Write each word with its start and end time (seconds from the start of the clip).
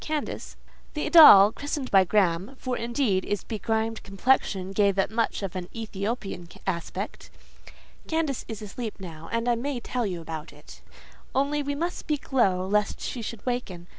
Candace" 0.03 0.55
(the 0.95 1.07
doll, 1.11 1.51
christened 1.51 1.91
by 1.91 2.03
Graham; 2.05 2.55
for, 2.57 2.75
indeed, 2.75 3.23
its 3.23 3.43
begrimed 3.43 4.01
complexion 4.01 4.71
gave 4.71 4.97
it 4.97 5.11
much 5.11 5.43
of 5.43 5.55
an 5.55 5.69
Ethiopian 5.75 6.49
aspect)—"Candace 6.65 8.43
is 8.47 8.63
asleep 8.63 8.95
now, 8.99 9.29
and 9.31 9.47
I 9.47 9.53
may 9.53 9.79
tell 9.79 10.07
you 10.07 10.19
about 10.19 10.51
it; 10.51 10.81
only 11.35 11.61
we 11.61 11.75
must 11.75 11.91
both 11.97 11.99
speak 11.99 12.33
low, 12.33 12.65
lest 12.65 12.99
she 12.99 13.21
should 13.21 13.45
waken. 13.45 13.85